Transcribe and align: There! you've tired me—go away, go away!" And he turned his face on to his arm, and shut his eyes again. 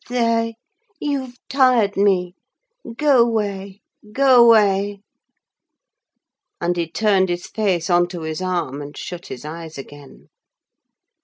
There! 0.09 0.53
you've 0.99 1.35
tired 1.47 1.95
me—go 1.95 3.21
away, 3.21 3.83
go 4.11 4.43
away!" 4.43 5.01
And 6.59 6.75
he 6.75 6.89
turned 6.89 7.29
his 7.29 7.45
face 7.45 7.87
on 7.87 8.07
to 8.07 8.21
his 8.21 8.41
arm, 8.41 8.81
and 8.81 8.97
shut 8.97 9.27
his 9.27 9.45
eyes 9.45 9.77
again. 9.77 10.29